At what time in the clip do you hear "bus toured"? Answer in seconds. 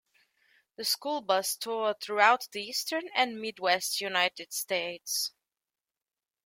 1.21-1.97